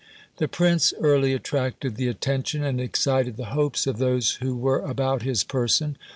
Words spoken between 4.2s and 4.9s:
who were